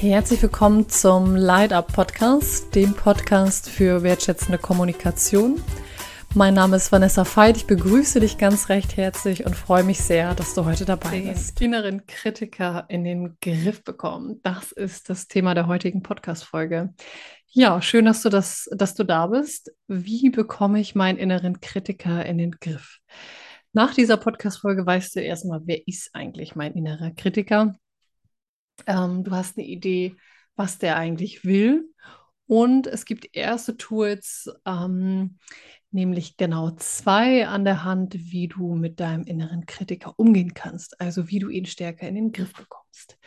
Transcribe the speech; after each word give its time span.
Herzlich 0.00 0.40
willkommen 0.40 0.88
zum 0.88 1.36
Light 1.36 1.74
Up 1.74 1.92
Podcast, 1.92 2.74
dem 2.74 2.94
Podcast 2.94 3.68
für 3.68 4.02
wertschätzende 4.02 4.56
Kommunikation. 4.56 5.62
Mein 6.34 6.54
Name 6.54 6.76
ist 6.76 6.90
Vanessa 6.90 7.26
Veit. 7.26 7.58
Ich 7.58 7.66
begrüße 7.66 8.18
dich 8.18 8.38
ganz 8.38 8.70
recht 8.70 8.96
herzlich 8.96 9.44
und 9.44 9.54
freue 9.54 9.84
mich 9.84 10.00
sehr, 10.00 10.34
dass 10.34 10.54
du 10.54 10.64
heute 10.64 10.86
dabei 10.86 11.20
bist. 11.20 11.60
Den 11.60 11.74
inneren 11.74 12.06
Kritiker 12.06 12.86
in 12.88 13.04
den 13.04 13.36
Griff 13.42 13.84
bekommen. 13.84 14.40
Das 14.42 14.72
ist 14.72 15.10
das 15.10 15.28
Thema 15.28 15.52
der 15.54 15.66
heutigen 15.66 16.02
Podcast-Folge. 16.02 16.94
Ja, 17.48 17.82
schön, 17.82 18.06
dass 18.06 18.22
du 18.22 18.30
das, 18.30 18.70
dass 18.72 18.94
du 18.94 19.04
da 19.04 19.26
bist. 19.26 19.70
Wie 19.86 20.30
bekomme 20.30 20.80
ich 20.80 20.94
meinen 20.94 21.18
inneren 21.18 21.60
Kritiker 21.60 22.24
in 22.24 22.38
den 22.38 22.52
Griff? 22.52 23.00
Nach 23.74 23.92
dieser 23.92 24.16
Podcast-Folge 24.16 24.86
weißt 24.86 25.14
du 25.16 25.20
erstmal, 25.20 25.60
wer 25.66 25.86
ist 25.86 26.08
eigentlich 26.14 26.56
mein 26.56 26.72
innerer 26.72 27.10
Kritiker? 27.10 27.74
Ähm, 28.86 29.24
du 29.24 29.32
hast 29.32 29.58
eine 29.58 29.66
Idee, 29.66 30.16
was 30.56 30.78
der 30.78 30.96
eigentlich 30.96 31.44
will. 31.44 31.88
Und 32.46 32.86
es 32.86 33.04
gibt 33.04 33.36
erste 33.36 33.76
Tools, 33.76 34.50
ähm, 34.66 35.38
nämlich 35.92 36.36
genau 36.36 36.70
zwei 36.72 37.46
an 37.46 37.64
der 37.64 37.84
Hand, 37.84 38.14
wie 38.14 38.48
du 38.48 38.74
mit 38.74 39.00
deinem 39.00 39.24
inneren 39.24 39.66
Kritiker 39.66 40.14
umgehen 40.18 40.54
kannst, 40.54 41.00
also 41.00 41.28
wie 41.28 41.38
du 41.38 41.48
ihn 41.48 41.66
stärker 41.66 42.08
in 42.08 42.16
den 42.16 42.32
Griff 42.32 42.52
bekommst. 42.52 43.18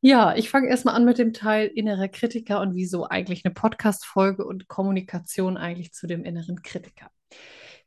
Ja, 0.00 0.36
ich 0.36 0.50
fange 0.50 0.68
erstmal 0.68 0.94
an 0.94 1.04
mit 1.04 1.18
dem 1.18 1.32
Teil 1.32 1.66
innerer 1.66 2.08
Kritiker 2.08 2.60
und 2.60 2.74
wieso 2.74 3.08
eigentlich 3.08 3.44
eine 3.44 3.54
Podcast-Folge 3.54 4.44
und 4.44 4.68
Kommunikation 4.68 5.56
eigentlich 5.56 5.92
zu 5.92 6.06
dem 6.06 6.24
inneren 6.24 6.62
Kritiker. 6.62 7.10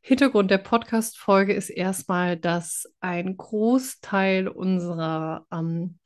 Hintergrund 0.01 0.49
der 0.49 0.57
Podcast-Folge 0.57 1.53
ist 1.53 1.69
erstmal, 1.69 2.35
dass 2.35 2.91
ein 3.01 3.37
Großteil 3.37 4.47
unserer 4.47 5.45
ähm, 5.51 5.99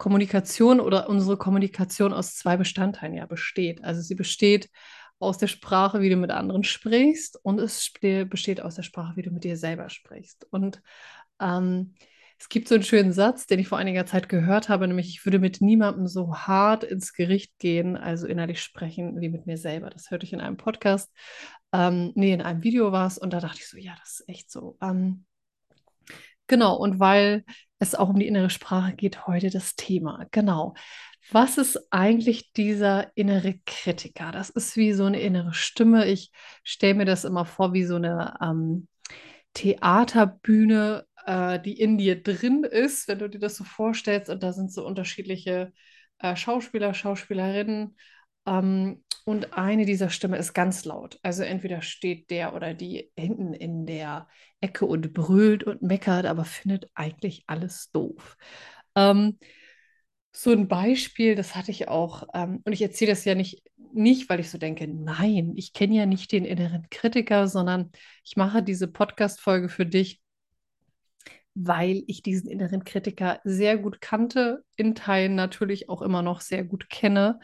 Kommunikation 0.00 0.80
oder 0.80 1.10
unsere 1.10 1.36
Kommunikation 1.36 2.14
aus 2.14 2.34
zwei 2.34 2.56
Bestandteilen 2.56 3.14
ja 3.14 3.26
besteht. 3.26 3.84
Also 3.84 4.00
sie 4.00 4.14
besteht 4.14 4.70
aus 5.18 5.36
der 5.36 5.46
Sprache, 5.46 6.00
wie 6.00 6.08
du 6.08 6.16
mit 6.16 6.30
anderen 6.30 6.64
sprichst, 6.64 7.38
und 7.42 7.60
es 7.60 7.92
besteht 8.30 8.62
aus 8.62 8.76
der 8.76 8.82
Sprache, 8.82 9.16
wie 9.16 9.22
du 9.22 9.30
mit 9.30 9.44
dir 9.44 9.58
selber 9.58 9.90
sprichst. 9.90 10.46
Und 10.50 10.80
ähm, 11.38 11.94
es 12.38 12.48
gibt 12.48 12.68
so 12.68 12.76
einen 12.76 12.84
schönen 12.84 13.12
Satz, 13.12 13.46
den 13.46 13.58
ich 13.58 13.68
vor 13.68 13.76
einiger 13.76 14.06
Zeit 14.06 14.30
gehört 14.30 14.70
habe, 14.70 14.88
nämlich 14.88 15.10
ich 15.10 15.26
würde 15.26 15.38
mit 15.38 15.60
niemandem 15.60 16.06
so 16.06 16.34
hart 16.34 16.82
ins 16.82 17.12
Gericht 17.12 17.58
gehen, 17.58 17.98
also 17.98 18.26
innerlich 18.26 18.62
sprechen, 18.62 19.20
wie 19.20 19.28
mit 19.28 19.44
mir 19.44 19.58
selber. 19.58 19.90
Das 19.90 20.10
hörte 20.10 20.24
ich 20.24 20.32
in 20.32 20.40
einem 20.40 20.56
Podcast, 20.56 21.12
ähm, 21.74 22.12
nee, 22.14 22.32
in 22.32 22.40
einem 22.40 22.62
Video 22.62 22.90
war 22.90 23.06
es, 23.06 23.18
und 23.18 23.34
da 23.34 23.40
dachte 23.40 23.58
ich 23.60 23.68
so, 23.68 23.76
ja, 23.76 23.94
das 24.00 24.20
ist 24.20 24.28
echt 24.30 24.50
so. 24.50 24.78
Ähm, 24.80 25.26
genau, 26.50 26.76
und 26.76 27.00
weil 27.00 27.44
es 27.78 27.94
auch 27.94 28.10
um 28.10 28.18
die 28.18 28.26
innere 28.26 28.50
Sprache 28.50 28.94
geht 28.94 29.26
heute 29.26 29.48
das 29.48 29.76
Thema. 29.76 30.26
Genau. 30.32 30.74
Was 31.30 31.58
ist 31.58 31.78
eigentlich 31.90 32.52
dieser 32.52 33.16
innere 33.16 33.60
Kritiker? 33.64 34.32
Das 34.32 34.50
ist 34.50 34.76
wie 34.76 34.92
so 34.92 35.04
eine 35.04 35.20
innere 35.20 35.54
Stimme. 35.54 36.06
Ich 36.06 36.32
stelle 36.64 36.94
mir 36.94 37.04
das 37.04 37.24
immer 37.24 37.46
vor 37.46 37.72
wie 37.72 37.84
so 37.84 37.96
eine 37.96 38.36
ähm, 38.42 38.88
Theaterbühne, 39.54 41.06
äh, 41.24 41.60
die 41.60 41.78
in 41.78 41.98
dir 41.98 42.22
drin 42.22 42.64
ist, 42.64 43.06
wenn 43.06 43.20
du 43.20 43.28
dir 43.28 43.38
das 43.38 43.56
so 43.56 43.64
vorstellst. 43.64 44.28
Und 44.28 44.42
da 44.42 44.52
sind 44.52 44.72
so 44.72 44.84
unterschiedliche 44.84 45.72
äh, 46.18 46.34
Schauspieler, 46.34 46.94
Schauspielerinnen. 46.94 47.96
Ähm, 48.50 49.02
und 49.24 49.54
eine 49.54 49.86
dieser 49.86 50.10
Stimme 50.10 50.38
ist 50.38 50.54
ganz 50.54 50.84
laut. 50.84 51.18
Also 51.22 51.42
entweder 51.42 51.82
steht 51.82 52.30
der 52.30 52.54
oder 52.54 52.74
die 52.74 53.10
hinten 53.16 53.54
in 53.54 53.86
der 53.86 54.26
Ecke 54.60 54.86
und 54.86 55.12
brüllt 55.14 55.62
und 55.62 55.82
meckert, 55.82 56.26
aber 56.26 56.44
findet 56.44 56.90
eigentlich 56.94 57.44
alles 57.46 57.90
doof. 57.92 58.36
Ähm, 58.96 59.38
so 60.32 60.50
ein 60.52 60.68
Beispiel, 60.68 61.34
das 61.34 61.54
hatte 61.54 61.70
ich 61.70 61.88
auch, 61.88 62.24
ähm, 62.34 62.60
und 62.64 62.72
ich 62.72 62.82
erzähle 62.82 63.12
das 63.12 63.24
ja 63.24 63.34
nicht, 63.34 63.62
nicht, 63.92 64.28
weil 64.28 64.40
ich 64.40 64.50
so 64.50 64.58
denke, 64.58 64.86
nein, 64.88 65.52
ich 65.56 65.72
kenne 65.72 65.94
ja 65.94 66.06
nicht 66.06 66.32
den 66.32 66.44
inneren 66.44 66.86
Kritiker, 66.90 67.48
sondern 67.48 67.90
ich 68.24 68.36
mache 68.36 68.62
diese 68.62 68.88
Podcast-Folge 68.88 69.68
für 69.68 69.86
dich, 69.86 70.20
weil 71.54 72.04
ich 72.06 72.22
diesen 72.22 72.48
inneren 72.48 72.84
Kritiker 72.84 73.40
sehr 73.44 73.76
gut 73.76 74.00
kannte, 74.00 74.64
in 74.76 74.94
Teilen 74.94 75.34
natürlich 75.34 75.88
auch 75.88 76.02
immer 76.02 76.22
noch 76.22 76.40
sehr 76.40 76.64
gut 76.64 76.88
kenne. 76.88 77.40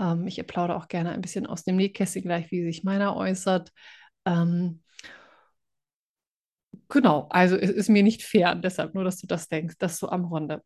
Ähm, 0.00 0.26
ich 0.26 0.44
plaudere 0.46 0.78
auch 0.78 0.88
gerne 0.88 1.12
ein 1.12 1.22
bisschen 1.22 1.46
aus 1.46 1.64
dem 1.64 1.76
Nähkästchen 1.76 2.22
gleich, 2.22 2.50
wie 2.50 2.64
sich 2.64 2.84
meiner 2.84 3.16
äußert. 3.16 3.72
Ähm, 4.26 4.82
Genau, 6.88 7.26
also 7.30 7.56
es 7.56 7.70
ist 7.70 7.88
mir 7.88 8.02
nicht 8.02 8.22
fair, 8.22 8.54
deshalb 8.54 8.94
nur, 8.94 9.04
dass 9.04 9.18
du 9.20 9.26
das 9.26 9.48
denkst, 9.48 9.76
das 9.78 9.98
so 9.98 10.08
am 10.08 10.24
Runde. 10.24 10.62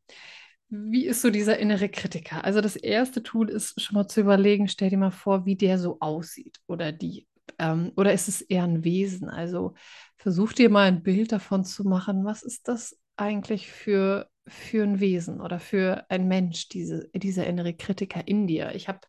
Wie 0.69 1.07
ist 1.07 1.21
so 1.23 1.31
dieser 1.31 1.59
innere 1.59 1.89
Kritiker? 1.89 2.45
Also 2.45 2.61
das 2.61 2.77
erste 2.77 3.23
Tool 3.23 3.51
ist 3.51 3.81
schon 3.81 3.95
mal 3.95 4.09
zu 4.09 4.21
überlegen, 4.21 4.69
stell 4.69 4.91
dir 4.91 4.97
mal 4.99 5.11
vor, 5.11 5.45
wie 5.47 5.57
der 5.57 5.79
so 5.79 5.99
aussieht 6.01 6.59
oder 6.67 6.93
die. 6.93 7.27
Ähm, 7.59 7.93
oder 7.97 8.13
ist 8.13 8.29
es 8.29 8.41
eher 8.41 8.65
ein 8.65 8.85
Wesen? 8.85 9.29
Also 9.29 9.75
versuch 10.17 10.53
dir 10.55 10.71
mal 10.71 10.89
ein 10.89 11.03
Bild 11.03 11.31
davon 11.33 11.65
zu 11.65 11.85
machen, 11.85 12.25
was 12.25 12.43
ist 12.43 12.69
das 12.69 12.99
eigentlich 13.17 13.71
für, 13.71 14.29
für 14.47 14.83
ein 14.85 15.01
Wesen 15.01 15.41
oder 15.41 15.61
für 15.61 16.07
ein 16.11 16.27
Mensch, 16.27 16.69
diese, 16.69 17.09
dieser 17.15 17.47
innere 17.47 17.75
Kritiker 17.75 18.27
in 18.27 18.47
dir? 18.47 18.75
Ich 18.75 18.89
habe 18.89 19.01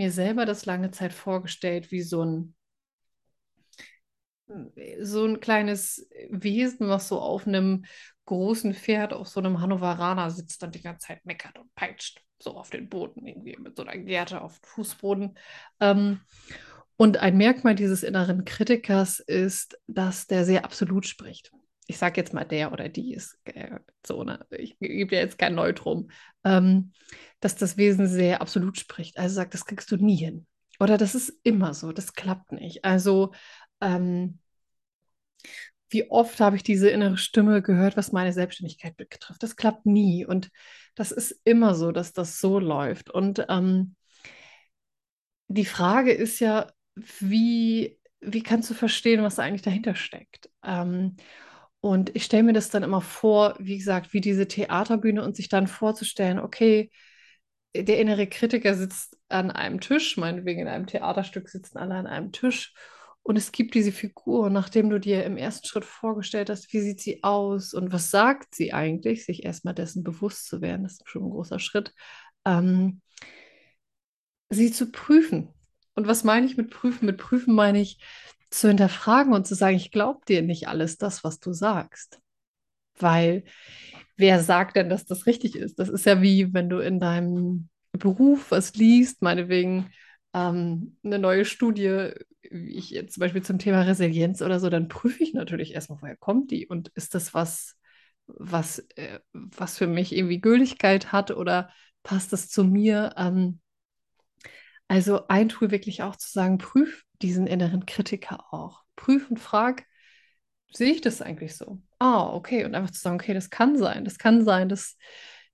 mir 0.00 0.10
selber 0.10 0.46
das 0.46 0.64
lange 0.64 0.90
Zeit 0.92 1.12
vorgestellt, 1.12 1.90
wie 1.90 2.00
so 2.00 2.24
ein 2.24 2.54
so 5.00 5.26
ein 5.26 5.40
kleines 5.40 6.08
Wesen, 6.30 6.88
was 6.88 7.06
so 7.08 7.20
auf 7.20 7.46
einem 7.46 7.84
großen 8.24 8.72
Pferd, 8.72 9.12
auf 9.12 9.28
so 9.28 9.40
einem 9.40 9.60
Hannoveraner 9.60 10.30
sitzt 10.30 10.64
und 10.64 10.74
die 10.74 10.80
ganze 10.80 11.08
Zeit 11.08 11.24
meckert 11.26 11.58
und 11.58 11.72
peitscht, 11.74 12.22
so 12.38 12.56
auf 12.56 12.70
den 12.70 12.88
Boden 12.88 13.26
irgendwie 13.26 13.56
mit 13.58 13.76
so 13.76 13.84
einer 13.84 14.02
Gerte 14.02 14.40
auf 14.40 14.58
Fußboden. 14.64 15.38
Ähm, 15.80 16.20
und 16.96 17.18
ein 17.18 17.36
Merkmal 17.36 17.74
dieses 17.74 18.02
inneren 18.02 18.46
Kritikers 18.46 19.20
ist, 19.20 19.78
dass 19.86 20.26
der 20.26 20.46
sehr 20.46 20.64
absolut 20.64 21.06
spricht. 21.06 21.52
Ich 21.90 21.98
sage 21.98 22.20
jetzt 22.20 22.32
mal 22.32 22.44
der 22.44 22.72
oder 22.72 22.88
die 22.88 23.12
ist 23.14 23.36
äh, 23.44 23.80
so, 24.06 24.22
ne? 24.22 24.46
ich 24.50 24.78
gebe 24.78 25.16
ja 25.16 25.20
jetzt 25.20 25.38
kein 25.38 25.56
Neutrum, 25.56 26.08
ähm, 26.44 26.92
dass 27.40 27.56
das 27.56 27.76
Wesen 27.76 28.06
sehr 28.06 28.40
absolut 28.40 28.78
spricht. 28.78 29.18
Also 29.18 29.34
sagt, 29.34 29.54
das 29.54 29.66
kriegst 29.66 29.90
du 29.90 29.96
nie 29.96 30.16
hin. 30.16 30.46
Oder 30.78 30.96
das 30.98 31.16
ist 31.16 31.32
immer 31.42 31.74
so, 31.74 31.92
das 31.92 32.14
klappt 32.14 32.52
nicht. 32.52 32.84
Also 32.84 33.32
ähm, 33.80 34.38
wie 35.88 36.08
oft 36.10 36.38
habe 36.38 36.54
ich 36.54 36.62
diese 36.62 36.88
innere 36.88 37.18
Stimme 37.18 37.60
gehört, 37.60 37.96
was 37.96 38.12
meine 38.12 38.32
Selbstständigkeit 38.32 38.96
betrifft. 38.96 39.42
Das 39.42 39.56
klappt 39.56 39.84
nie 39.84 40.24
und 40.24 40.50
das 40.94 41.10
ist 41.10 41.40
immer 41.42 41.74
so, 41.74 41.90
dass 41.90 42.12
das 42.12 42.38
so 42.40 42.60
läuft. 42.60 43.10
Und 43.10 43.44
ähm, 43.48 43.96
die 45.48 45.64
Frage 45.64 46.12
ist 46.12 46.38
ja, 46.38 46.70
wie, 46.94 47.98
wie 48.20 48.42
kannst 48.42 48.70
du 48.70 48.74
verstehen, 48.74 49.24
was 49.24 49.34
da 49.34 49.42
eigentlich 49.42 49.62
dahinter 49.62 49.96
steckt? 49.96 50.48
Ähm, 50.62 51.16
und 51.80 52.14
ich 52.14 52.24
stelle 52.24 52.42
mir 52.42 52.52
das 52.52 52.70
dann 52.70 52.82
immer 52.82 53.00
vor, 53.00 53.54
wie 53.58 53.78
gesagt, 53.78 54.12
wie 54.12 54.20
diese 54.20 54.46
Theaterbühne 54.48 55.24
und 55.24 55.36
sich 55.36 55.48
dann 55.48 55.66
vorzustellen, 55.66 56.38
okay, 56.38 56.90
der 57.74 57.98
innere 58.00 58.26
Kritiker 58.26 58.74
sitzt 58.74 59.16
an 59.28 59.50
einem 59.50 59.80
Tisch, 59.80 60.16
meinetwegen 60.16 60.60
in 60.60 60.68
einem 60.68 60.86
Theaterstück 60.86 61.48
sitzen 61.48 61.78
alle 61.78 61.94
an 61.94 62.06
einem 62.06 62.32
Tisch 62.32 62.74
und 63.22 63.36
es 63.36 63.52
gibt 63.52 63.74
diese 63.74 63.92
Figur, 63.92 64.50
nachdem 64.50 64.90
du 64.90 64.98
dir 64.98 65.24
im 65.24 65.36
ersten 65.36 65.66
Schritt 65.66 65.84
vorgestellt 65.84 66.50
hast, 66.50 66.72
wie 66.72 66.80
sieht 66.80 67.00
sie 67.00 67.22
aus 67.22 67.74
und 67.74 67.92
was 67.92 68.10
sagt 68.10 68.54
sie 68.54 68.72
eigentlich, 68.72 69.24
sich 69.24 69.44
erstmal 69.44 69.74
dessen 69.74 70.02
bewusst 70.02 70.46
zu 70.46 70.60
werden, 70.60 70.84
das 70.84 70.94
ist 70.94 71.08
schon 71.08 71.24
ein 71.24 71.30
großer 71.30 71.58
Schritt, 71.58 71.94
ähm, 72.44 73.02
sie 74.48 74.72
zu 74.72 74.90
prüfen. 74.90 75.48
Und 75.94 76.06
was 76.06 76.24
meine 76.24 76.46
ich 76.46 76.56
mit 76.56 76.70
prüfen? 76.70 77.06
Mit 77.06 77.18
prüfen 77.18 77.54
meine 77.54 77.80
ich 77.80 78.02
zu 78.50 78.68
hinterfragen 78.68 79.32
und 79.32 79.46
zu 79.46 79.54
sagen, 79.54 79.76
ich 79.76 79.90
glaube 79.90 80.20
dir 80.26 80.42
nicht 80.42 80.68
alles 80.68 80.98
das, 80.98 81.24
was 81.24 81.38
du 81.40 81.52
sagst. 81.52 82.20
Weil 82.98 83.44
wer 84.16 84.42
sagt 84.42 84.76
denn, 84.76 84.88
dass 84.90 85.06
das 85.06 85.26
richtig 85.26 85.56
ist? 85.56 85.78
Das 85.78 85.88
ist 85.88 86.06
ja 86.06 86.20
wie, 86.22 86.52
wenn 86.52 86.68
du 86.68 86.78
in 86.78 87.00
deinem 87.00 87.68
Beruf 87.92 88.50
was 88.50 88.74
liest, 88.74 89.22
meinetwegen 89.22 89.90
ähm, 90.34 90.96
eine 91.02 91.18
neue 91.18 91.44
Studie, 91.44 92.10
wie 92.42 92.76
ich 92.76 92.90
jetzt 92.90 93.14
zum 93.14 93.20
Beispiel 93.20 93.42
zum 93.42 93.58
Thema 93.58 93.82
Resilienz 93.82 94.42
oder 94.42 94.60
so, 94.60 94.70
dann 94.70 94.88
prüfe 94.88 95.22
ich 95.22 95.32
natürlich 95.34 95.74
erstmal, 95.74 96.00
woher 96.02 96.16
kommt 96.16 96.50
die 96.50 96.66
und 96.66 96.88
ist 96.94 97.14
das 97.14 97.34
was, 97.34 97.76
was, 98.26 98.80
äh, 98.96 99.20
was 99.32 99.78
für 99.78 99.86
mich 99.86 100.14
irgendwie 100.14 100.40
Gültigkeit 100.40 101.12
hat 101.12 101.30
oder 101.30 101.70
passt 102.02 102.32
das 102.32 102.48
zu 102.48 102.64
mir? 102.64 103.14
Ähm, 103.16 103.60
also 104.88 105.26
ein 105.28 105.48
Tool 105.48 105.70
wirklich 105.70 106.02
auch 106.02 106.16
zu 106.16 106.30
sagen, 106.30 106.58
prüf 106.58 107.04
diesen 107.22 107.46
inneren 107.46 107.86
Kritiker 107.86 108.52
auch. 108.52 108.82
Prüf 108.96 109.30
und 109.30 109.38
frag, 109.38 109.84
sehe 110.72 110.92
ich 110.92 111.00
das 111.00 111.22
eigentlich 111.22 111.56
so? 111.56 111.80
Ah, 111.98 112.32
okay. 112.32 112.64
Und 112.64 112.74
einfach 112.74 112.90
zu 112.90 113.00
sagen, 113.00 113.16
okay, 113.16 113.34
das 113.34 113.50
kann 113.50 113.76
sein. 113.76 114.04
Das 114.04 114.18
kann 114.18 114.44
sein, 114.44 114.68
dass, 114.68 114.96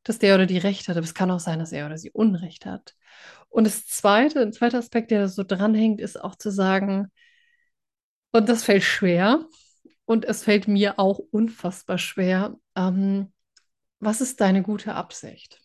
dass 0.03 0.19
der 0.19 0.35
oder 0.35 0.47
die 0.47 0.59
Recht 0.59 0.89
hat, 0.89 0.97
aber 0.97 1.05
es 1.05 1.15
kann 1.15 1.31
auch 1.31 1.41
sein, 1.41 1.59
dass 1.59 1.73
er 1.73 1.87
oder 1.87 1.99
sie 1.99 2.11
Unrecht 2.11 2.67
hat. 2.67 2.95
Und 3.49 3.65
das 3.65 3.87
zweite, 3.87 4.41
ein 4.41 4.53
zweiter 4.53 4.79
Aspekt, 4.79 5.11
der 5.11 5.29
so 5.29 5.43
dranhängt, 5.43 6.01
ist 6.01 6.21
auch 6.21 6.37
zu 6.37 6.51
sagen, 6.51 7.11
und 8.33 8.49
das 8.49 8.65
fällt 8.65 8.83
schwer, 8.83 9.47
und 10.05 10.25
es 10.25 10.45
fällt 10.45 10.69
mir 10.69 10.99
auch 10.99 11.19
unfassbar 11.19 11.99
schwer, 11.99 12.57
ähm, 12.77 13.33
was 13.99 14.21
ist 14.21 14.41
deine 14.41 14.63
gute 14.63 14.95
Absicht? 14.95 15.61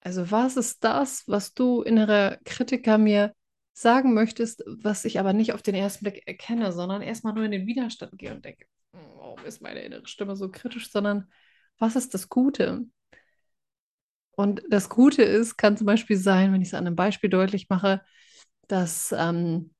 Also 0.00 0.30
was 0.30 0.56
ist 0.56 0.84
das, 0.84 1.24
was 1.26 1.54
du 1.54 1.82
innerer 1.82 2.38
Kritiker 2.44 2.98
mir 2.98 3.34
sagen 3.72 4.14
möchtest, 4.14 4.62
was 4.66 5.04
ich 5.04 5.18
aber 5.18 5.32
nicht 5.32 5.52
auf 5.52 5.62
den 5.62 5.74
ersten 5.74 6.04
Blick 6.04 6.26
erkenne, 6.26 6.72
sondern 6.72 7.02
erstmal 7.02 7.32
nur 7.32 7.44
in 7.44 7.50
den 7.52 7.66
Widerstand 7.66 8.18
gehe 8.18 8.32
und 8.32 8.44
denke, 8.44 8.66
warum 8.92 9.44
ist 9.44 9.62
meine 9.62 9.80
innere 9.80 10.06
Stimme 10.06 10.36
so 10.36 10.50
kritisch, 10.50 10.90
sondern 10.90 11.30
was 11.78 11.96
ist 11.96 12.14
das 12.14 12.28
Gute? 12.28 12.86
Und 14.32 14.62
das 14.68 14.88
Gute 14.88 15.22
ist, 15.22 15.56
kann 15.56 15.76
zum 15.76 15.86
Beispiel 15.86 16.16
sein, 16.16 16.52
wenn 16.52 16.62
ich 16.62 16.68
es 16.68 16.74
an 16.74 16.86
einem 16.86 16.96
Beispiel 16.96 17.30
deutlich 17.30 17.68
mache, 17.68 18.02
dass 18.68 19.14
ähm, 19.16 19.74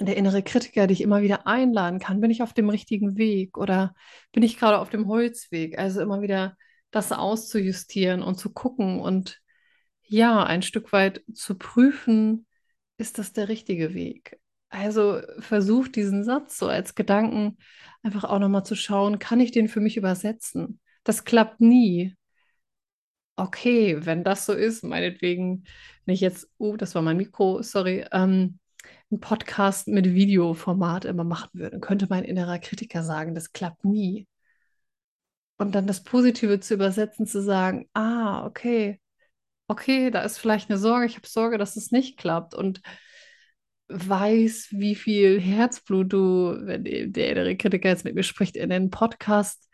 der 0.00 0.16
innere 0.16 0.42
Kritiker 0.42 0.86
dich 0.86 1.00
immer 1.00 1.22
wieder 1.22 1.46
einladen 1.46 1.98
kann. 1.98 2.20
Bin 2.20 2.30
ich 2.30 2.42
auf 2.42 2.52
dem 2.52 2.68
richtigen 2.70 3.16
Weg 3.16 3.58
oder 3.58 3.94
bin 4.32 4.42
ich 4.42 4.58
gerade 4.58 4.78
auf 4.78 4.90
dem 4.90 5.06
Holzweg? 5.06 5.78
Also 5.78 6.00
immer 6.00 6.22
wieder 6.22 6.56
das 6.90 7.12
auszujustieren 7.12 8.22
und 8.22 8.36
zu 8.36 8.52
gucken 8.52 9.00
und 9.00 9.40
ja, 10.02 10.44
ein 10.44 10.62
Stück 10.62 10.92
weit 10.92 11.22
zu 11.32 11.56
prüfen, 11.56 12.46
ist 12.98 13.18
das 13.18 13.32
der 13.32 13.48
richtige 13.48 13.94
Weg? 13.94 14.40
Also 14.68 15.20
versuch 15.38 15.88
diesen 15.88 16.24
Satz 16.24 16.58
so 16.58 16.68
als 16.68 16.94
Gedanken 16.94 17.58
einfach 18.02 18.24
auch 18.24 18.38
nochmal 18.38 18.64
zu 18.64 18.74
schauen, 18.74 19.18
kann 19.18 19.40
ich 19.40 19.52
den 19.52 19.68
für 19.68 19.80
mich 19.80 19.96
übersetzen? 19.96 20.80
Das 21.04 21.24
klappt 21.24 21.60
nie. 21.60 22.16
Okay, 23.36 24.04
wenn 24.04 24.24
das 24.24 24.46
so 24.46 24.52
ist, 24.52 24.84
meinetwegen, 24.84 25.64
wenn 26.04 26.14
ich 26.14 26.20
jetzt, 26.20 26.48
oh, 26.58 26.76
das 26.76 26.94
war 26.94 27.02
mein 27.02 27.16
Mikro, 27.16 27.62
sorry, 27.62 28.04
ähm, 28.12 28.58
einen 29.10 29.20
Podcast 29.20 29.88
mit 29.88 30.14
Videoformat 30.14 31.04
immer 31.04 31.24
machen 31.24 31.50
würde, 31.52 31.80
könnte 31.80 32.06
mein 32.08 32.24
innerer 32.24 32.58
Kritiker 32.58 33.02
sagen, 33.02 33.34
das 33.34 33.52
klappt 33.52 33.84
nie. 33.84 34.26
Und 35.58 35.74
dann 35.74 35.86
das 35.86 36.02
Positive 36.02 36.60
zu 36.60 36.74
übersetzen, 36.74 37.26
zu 37.26 37.42
sagen, 37.42 37.88
ah, 37.94 38.44
okay, 38.46 39.00
okay, 39.72 40.10
da 40.10 40.22
ist 40.22 40.38
vielleicht 40.38 40.70
eine 40.70 40.78
Sorge, 40.78 41.06
ich 41.06 41.16
habe 41.16 41.26
Sorge, 41.26 41.58
dass 41.58 41.76
es 41.76 41.90
nicht 41.90 42.18
klappt 42.18 42.54
und 42.54 42.80
weiß, 43.88 44.68
wie 44.70 44.94
viel 44.94 45.40
Herzblut 45.40 46.12
du, 46.12 46.56
wenn 46.62 46.84
der 46.84 47.30
innere 47.30 47.56
Kritiker 47.56 47.88
jetzt 47.88 48.04
mit 48.04 48.14
mir 48.14 48.22
spricht, 48.22 48.56
in 48.56 48.70
den 48.70 48.90
Podcast, 48.90 49.68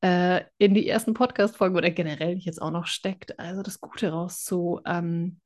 äh, 0.00 0.42
in 0.58 0.74
die 0.74 0.88
ersten 0.88 1.14
Podcast-Folgen 1.14 1.76
oder 1.76 1.90
generell 1.90 2.36
jetzt 2.36 2.60
auch 2.60 2.70
noch 2.70 2.86
steckt, 2.86 3.38
also 3.38 3.62
das 3.62 3.80
Gute 3.80 4.10
rauszu, 4.10 4.80
ähm, 4.84 5.40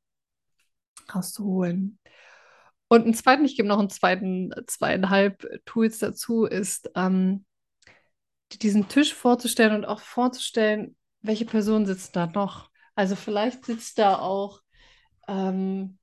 rauszuholen. 1.15 1.99
Und 2.89 3.05
einen 3.05 3.15
zweiten, 3.15 3.45
ich 3.45 3.57
gebe 3.57 3.69
noch 3.69 3.79
einen 3.79 3.91
zweiten, 3.91 4.51
zweieinhalb 4.67 5.47
Tools 5.67 5.99
dazu, 5.99 6.47
ist 6.47 6.91
ähm, 6.95 7.45
diesen 8.57 8.89
Tisch 8.89 9.13
vorzustellen 9.13 9.75
und 9.75 9.85
auch 9.85 10.01
vorzustellen, 10.01 10.97
welche 11.21 11.45
Person 11.45 11.85
sitzt 11.85 12.17
da 12.17 12.27
noch. 12.27 12.71
Also 12.99 13.15
vielleicht 13.15 13.65
sitzt 13.65 14.01
da 14.01 14.19
auch 14.19 14.61
ähm, 15.29 15.99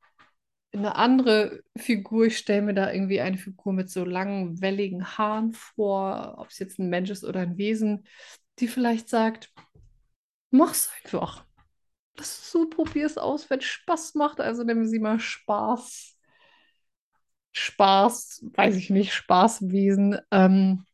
eine 0.74 0.96
andere 0.96 1.64
Figur. 1.78 2.28
Ich 2.28 2.38
stelle 2.38 2.62
mir 2.64 2.74
da 2.74 2.94
irgendwie 2.94 3.22
eine 3.22 3.38
Figur 3.38 3.74
mit 3.74 3.90
so 3.90 4.06
langen, 4.06 4.62
welligen 4.62 5.06
Haaren 5.18 5.54
vor, 5.54 6.36
ob 6.38 6.50
es 6.50 6.60
jetzt 6.60 6.80
ein 6.80 6.90
Mensch 6.90 7.10
ist 7.10 7.26
oder 7.26 7.42
ein 7.42 7.58
Wesen, 7.58 8.08
die 8.60 8.70
vielleicht 8.70 9.10
sagt, 9.10 9.54
mach's 10.52 10.90
einfach. 11.04 11.46
Das 12.16 12.30
ist 12.40 12.52
so, 12.52 12.70
probier 12.70 13.06
es 13.08 13.18
aus, 13.18 13.50
wenn 13.50 13.62
Spaß 13.62 14.16
macht. 14.16 14.42
Also 14.42 14.64
nehmen 14.64 14.88
Sie 14.88 15.00
mal 15.00 15.20
Spaß. 15.20 16.18
Spaß, 17.54 18.46
weiß 18.56 18.76
ich 18.76 18.90
nicht, 18.90 19.14
Spaßwesen. 19.14 20.20
Ähm, 20.32 20.86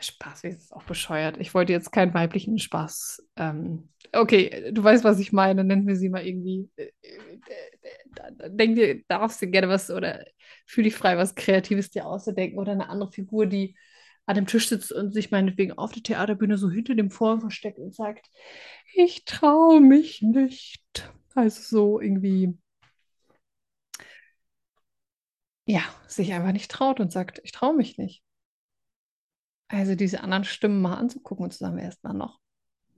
Spaßwesen 0.00 0.58
ist 0.60 0.72
auch 0.72 0.82
bescheuert. 0.84 1.36
Ich 1.38 1.54
wollte 1.54 1.72
jetzt 1.72 1.92
keinen 1.92 2.14
weiblichen 2.14 2.58
Spaß. 2.58 3.26
Ähm, 3.36 3.88
okay, 4.12 4.70
du 4.72 4.82
weißt, 4.82 5.04
was 5.04 5.18
ich 5.18 5.32
meine. 5.32 5.64
Nennen 5.64 5.86
wir 5.86 5.96
sie 5.96 6.08
mal 6.08 6.26
irgendwie. 6.26 6.70
Äh, 6.76 6.90
äh, 7.02 8.50
denk 8.50 8.76
dir, 8.76 9.02
darfst 9.08 9.42
du 9.42 9.48
gerne 9.48 9.68
was 9.68 9.90
oder 9.90 10.24
fühl 10.66 10.84
dich 10.84 10.94
frei, 10.94 11.16
was 11.16 11.34
Kreatives 11.34 11.90
dir 11.90 12.06
auszudenken 12.06 12.58
oder 12.58 12.72
eine 12.72 12.88
andere 12.88 13.10
Figur, 13.12 13.46
die 13.46 13.76
an 14.26 14.36
dem 14.36 14.46
Tisch 14.46 14.68
sitzt 14.68 14.92
und 14.92 15.12
sich 15.14 15.30
meinetwegen 15.30 15.72
auf 15.72 15.92
der 15.92 16.02
Theaterbühne 16.02 16.58
so 16.58 16.70
hinter 16.70 16.94
dem 16.94 17.10
Vorhang 17.10 17.40
versteckt 17.40 17.78
und 17.78 17.94
sagt, 17.94 18.28
ich 18.94 19.24
traue 19.24 19.80
mich 19.80 20.22
nicht. 20.22 21.10
Also 21.34 21.62
so 21.62 22.00
irgendwie 22.00 22.58
ja, 25.66 25.82
sich 26.08 26.32
einfach 26.32 26.52
nicht 26.52 26.70
traut 26.70 26.98
und 27.00 27.12
sagt, 27.12 27.40
ich 27.44 27.52
traue 27.52 27.74
mich 27.76 27.98
nicht. 27.98 28.22
Also 29.68 29.94
diese 29.94 30.22
anderen 30.22 30.44
Stimmen 30.44 30.80
mal 30.80 30.96
anzugucken 30.96 31.44
und 31.44 31.52
zu 31.52 31.58
sagen, 31.58 31.76
wer 31.76 31.88
ist 31.88 32.00
da 32.02 32.12
noch? 32.12 32.40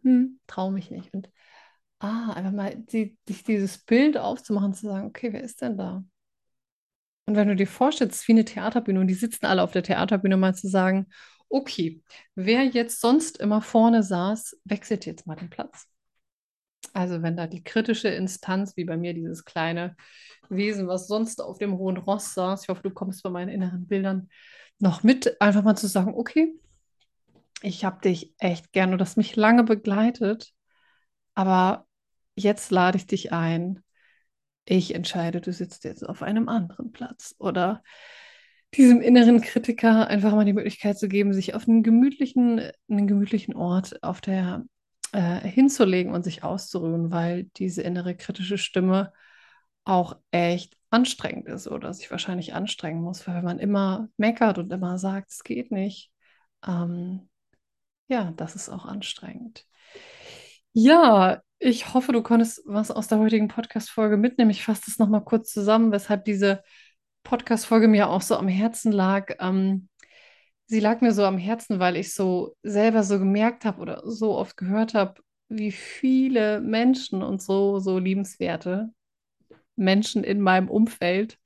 Hm, 0.03 0.41
traue 0.47 0.73
mich 0.73 0.91
nicht. 0.91 1.13
Und 1.13 1.31
ah, 1.99 2.33
einfach 2.33 2.53
mal 2.53 2.77
die, 2.77 3.19
sich 3.27 3.45
dieses 3.45 3.79
Bild 3.79 4.17
aufzumachen, 4.17 4.73
zu 4.73 4.87
sagen, 4.87 5.07
okay, 5.07 5.33
wer 5.33 5.43
ist 5.43 5.61
denn 5.61 5.77
da? 5.77 6.05
Und 7.27 7.37
wenn 7.37 7.49
du 7.49 7.57
dir 7.57 7.67
vorstellst, 7.67 8.27
wie 8.27 8.33
eine 8.33 8.45
Theaterbühne 8.45 9.01
und 9.01 9.07
die 9.07 9.15
sitzen 9.15 9.47
alle 9.47 9.63
auf 9.63 9.73
der 9.73 9.83
Theaterbühne, 9.83 10.37
mal 10.37 10.55
zu 10.55 10.69
sagen, 10.69 11.07
okay, 11.49 12.03
wer 12.35 12.65
jetzt 12.65 13.01
sonst 13.01 13.39
immer 13.39 13.61
vorne 13.61 14.03
saß, 14.03 14.59
wechselt 14.65 15.07
jetzt 15.07 15.27
mal 15.27 15.37
den 15.37 15.51
Platz. 15.51 15.87
Also 16.93 17.23
wenn 17.23 17.37
da 17.37 17.47
die 17.47 17.63
kritische 17.63 18.09
Instanz, 18.09 18.77
wie 18.77 18.85
bei 18.85 18.97
mir 18.97 19.15
dieses 19.15 19.45
kleine 19.45 19.97
Wesen, 20.49 20.89
was 20.89 21.07
sonst 21.07 21.41
auf 21.41 21.59
dem 21.59 21.77
hohen 21.79 21.99
Ross 21.99 22.35
saß, 22.35 22.63
ich 22.63 22.69
hoffe, 22.69 22.83
du 22.83 22.91
kommst 22.91 23.23
bei 23.23 23.31
meinen 23.31 23.49
inneren 23.49 23.87
Bildern 23.87 24.29
noch 24.81 25.03
mit, 25.03 25.41
einfach 25.41 25.63
mal 25.63 25.77
zu 25.77 25.87
sagen, 25.87 26.15
okay, 26.15 26.55
ich 27.63 27.85
habe 27.85 28.01
dich 28.01 28.35
echt 28.39 28.73
gern 28.73 28.93
und 28.93 28.99
das 28.99 29.17
mich 29.17 29.37
lange 29.37 29.65
begleitet, 29.65 30.53
aber 31.35 31.87
jetzt 32.35 32.71
lade 32.71 32.97
ich 32.97 33.07
dich 33.07 33.33
ein. 33.33 33.83
Ich 34.65 34.95
entscheide, 34.95 35.41
du 35.41 35.53
sitzt 35.53 35.85
jetzt 35.85 36.09
auf 36.09 36.23
einem 36.23 36.49
anderen 36.49 36.93
Platz 36.93 37.35
oder 37.39 37.83
diesem 38.75 39.01
inneren 39.01 39.41
Kritiker 39.41 40.07
einfach 40.07 40.33
mal 40.33 40.45
die 40.45 40.53
Möglichkeit 40.53 40.99
zu 40.99 41.09
geben, 41.09 41.33
sich 41.33 41.55
auf 41.55 41.69
einen 41.69 41.83
gemütlichen, 41.83 42.71
einen 42.89 43.07
gemütlichen 43.07 43.55
Ort 43.55 44.03
auf 44.03 44.21
der 44.21 44.65
äh, 45.13 45.41
hinzulegen 45.41 46.13
und 46.13 46.23
sich 46.23 46.45
auszuruhen, 46.45 47.11
weil 47.11 47.45
diese 47.57 47.83
innere 47.83 48.15
kritische 48.15 48.59
Stimme 48.59 49.13
auch 49.85 50.17
echt 50.31 50.77
anstrengend 50.91 51.47
ist 51.49 51.69
oder 51.69 51.95
sich 51.95 52.11
wahrscheinlich 52.11 52.55
anstrengen 52.55 53.03
muss, 53.03 53.27
weil 53.27 53.37
wenn 53.37 53.45
man 53.45 53.59
immer 53.59 54.09
meckert 54.17 54.59
und 54.59 54.73
immer 54.73 54.99
sagt, 54.99 55.31
es 55.31 55.45
geht 55.45 55.71
nicht, 55.71 56.11
ähm, 56.67 57.29
ja, 58.09 58.33
das 58.37 58.57
ist 58.57 58.69
auch 58.69 58.85
anstrengend. 58.87 59.67
Ja, 60.73 61.43
ich 61.59 61.95
hoffe, 61.95 62.13
du 62.13 62.23
konntest 62.23 62.63
was 62.67 62.91
aus 62.91 63.09
der 63.09 63.19
heutigen 63.19 63.49
Podcast-Folge 63.49 64.17
mitnehmen. 64.17 64.51
Ich 64.51 64.65
fasse 64.65 64.83
das 64.87 64.99
nochmal 64.99 65.25
kurz 65.25 65.53
zusammen, 65.53 65.93
weshalb 65.93 66.25
diese 66.25 66.63
Podcast-Folge 67.23 67.89
mir 67.89 68.09
auch 68.09 68.23
so 68.23 68.37
am 68.37 68.49
Herzen 68.49 68.93
lag. 68.93 69.35
Ähm, 69.41 69.89
sie 70.67 70.81
lag 70.81 71.01
mir 71.01 71.13
so 71.13 71.25
am 71.25 71.39
Herzen, 71.39 71.79
weil 71.81 71.97
ich 71.97 72.15
so 72.15 72.57
selber 72.63 73.03
so 73.05 73.19
gemerkt 73.19 73.65
habe 73.65 73.81
oder 73.81 74.03
so 74.05 74.37
oft 74.37 74.57
gehört 74.57 74.95
habe, 74.95 75.21
wie 75.49 75.73
viele 75.73 76.61
Menschen 76.61 77.23
und 77.23 77.43
so, 77.43 77.79
so 77.81 77.99
liebenswerte 77.99 78.91
Menschen 79.81 80.25
in 80.25 80.41
meinem 80.41 80.69
Umfeld 80.69 81.39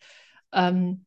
ähm, 0.53 1.07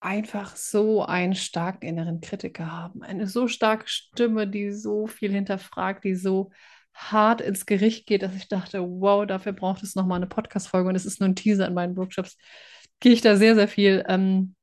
einfach 0.00 0.56
so 0.56 1.04
einen 1.04 1.34
starken 1.34 1.86
inneren 1.86 2.20
Kritiker 2.20 2.70
haben. 2.70 3.02
Eine 3.02 3.26
so 3.26 3.48
starke 3.48 3.88
Stimme, 3.88 4.46
die 4.46 4.72
so 4.72 5.06
viel 5.06 5.32
hinterfragt, 5.32 6.04
die 6.04 6.14
so 6.14 6.50
hart 6.94 7.40
ins 7.40 7.66
Gericht 7.66 8.06
geht, 8.06 8.22
dass 8.22 8.34
ich 8.34 8.48
dachte, 8.48 8.80
wow, 8.82 9.26
dafür 9.26 9.52
braucht 9.52 9.82
es 9.82 9.94
nochmal 9.94 10.16
eine 10.16 10.26
Podcast-Folge 10.28 10.88
und 10.88 10.94
es 10.94 11.06
ist 11.06 11.20
nur 11.20 11.28
ein 11.28 11.36
Teaser 11.36 11.66
in 11.66 11.74
meinen 11.74 11.96
Workshops. 11.96 12.36
Gehe 13.00 13.12
ich 13.12 13.20
da 13.20 13.36
sehr, 13.36 13.54
sehr 13.54 13.68
viel 13.68 14.04
ähm, 14.08 14.54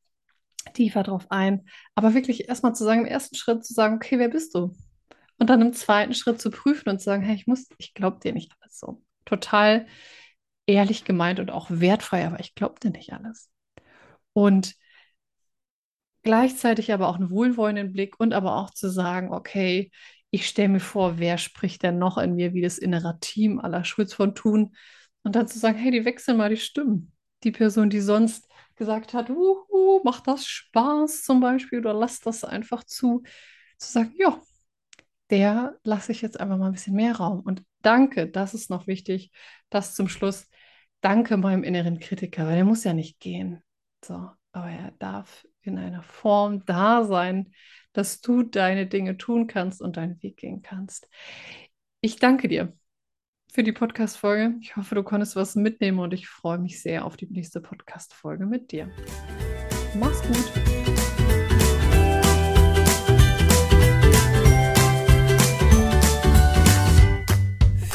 tiefer 0.74 1.04
drauf 1.04 1.26
ein. 1.30 1.66
Aber 1.96 2.14
wirklich 2.14 2.48
erstmal 2.50 2.74
zu 2.74 2.84
sagen, 2.84 3.02
im 3.02 3.08
ersten 3.08 3.36
Schritt 3.36 3.66
zu 3.66 3.74
sagen, 3.74 3.96
okay, 3.96 4.18
wer 4.20 4.30
bist 4.30 4.56
du? 4.56 4.74
Und 5.38 5.50
dann 5.50 5.62
im 5.62 5.74
zweiten 5.74 6.14
Schritt 6.14 6.42
zu 6.42 6.52
prüfen 6.52 6.90
und 6.90 7.00
zu 7.00 7.06
sagen, 7.06 7.24
hey, 7.24 7.36
ich 7.36 7.48
muss, 7.48 7.68
ich 7.78 7.94
glaube 7.94 8.20
dir 8.20 8.34
nicht 8.34 8.52
alles 8.62 8.80
so. 8.80 9.02
Total 9.26 9.88
ehrlich 10.66 11.06
gemeint 11.06 11.40
und 11.40 11.52
auch 11.52 11.68
wertfrei, 11.70 12.26
aber 12.26 12.40
ich 12.40 12.56
glaube 12.56 12.80
dir 12.80 12.92
nicht 12.92 13.14
alles. 13.14 13.52
Und 14.34 14.76
gleichzeitig 16.24 16.92
aber 16.94 17.08
auch 17.08 17.16
einen 17.16 17.30
wohlwollenden 17.30 17.94
Blick 17.94 18.20
und 18.20 18.34
aber 18.34 18.56
auch 18.58 18.72
zu 18.72 18.90
sagen, 18.90 19.32
okay, 19.32 19.92
ich 20.32 20.48
stelle 20.48 20.70
mir 20.70 20.80
vor, 20.80 21.20
wer 21.20 21.38
spricht 21.38 21.84
denn 21.84 22.00
noch 22.00 22.18
in 22.18 22.36
mir 22.36 22.54
wie 22.54 22.62
das 22.62 22.78
innere 22.78 23.20
Team 23.20 23.60
aller 23.60 23.84
Schulz 23.84 24.14
von 24.14 24.34
Thun 24.34 24.76
und 25.24 25.36
dann 25.36 25.48
zu 25.48 25.60
sagen, 25.60 25.78
hey, 25.78 25.92
die 25.92 26.06
wechseln 26.06 26.38
mal 26.38 26.50
die 26.50 26.58
Stimmen. 26.58 27.12
Die 27.44 27.52
Person, 27.52 27.90
die 27.90 28.00
sonst 28.00 28.48
gesagt 28.76 29.14
hat, 29.14 29.30
uhu, 29.30 30.02
macht 30.04 30.28
das 30.28 30.46
Spaß 30.48 31.24
zum 31.24 31.40
Beispiel 31.40 31.80
oder 31.80 31.94
lass 31.94 32.20
das 32.20 32.44
einfach 32.44 32.84
zu, 32.84 33.24
zu 33.78 33.92
sagen, 33.92 34.14
ja, 34.18 34.42
der 35.30 35.78
lasse 35.84 36.12
ich 36.12 36.22
jetzt 36.22 36.40
einfach 36.40 36.58
mal 36.58 36.68
ein 36.68 36.74
bisschen 36.74 36.96
mehr 36.96 37.16
Raum. 37.16 37.42
Und 37.42 37.64
danke, 37.84 38.28
das 38.28 38.54
ist 38.54 38.70
noch 38.70 38.88
wichtig, 38.88 39.32
das 39.70 39.96
zum 39.96 40.08
Schluss. 40.08 40.50
Danke 41.02 41.38
meinem 41.38 41.64
inneren 41.64 42.00
Kritiker, 42.00 42.48
weil 42.48 42.56
der 42.56 42.66
muss 42.66 42.84
ja 42.84 42.94
nicht 42.94 43.20
gehen. 43.20 43.62
So, 44.04 44.30
aber 44.52 44.70
er 44.70 44.92
darf 45.00 45.46
in 45.62 45.78
einer 45.78 46.04
Form 46.04 46.66
da 46.66 47.04
sein, 47.04 47.54
dass 47.94 48.22
du 48.22 48.44
deine 48.44 48.88
Dinge 48.88 49.18
tun 49.18 49.48
kannst 49.48 49.82
und 49.82 49.98
deinen 49.98 50.22
Weg 50.24 50.38
gehen 50.38 50.62
kannst. 50.62 51.08
Ich 52.02 52.18
danke 52.18 52.48
dir 52.48 52.74
für 53.52 53.64
die 53.64 53.72
Podcast-Folge. 53.72 54.56
Ich 54.62 54.76
hoffe, 54.76 54.96
du 54.96 55.04
konntest 55.04 55.36
was 55.36 55.56
mitnehmen 55.56 56.00
und 56.00 56.14
ich 56.14 56.28
freue 56.28 56.58
mich 56.58 56.82
sehr 56.82 57.06
auf 57.06 57.18
die 57.18 57.28
nächste 57.28 57.62
Podcast-Folge 57.62 58.46
mit 58.46 58.72
dir. 58.72 58.90
Mach's 59.96 60.22
gut. 60.24 60.93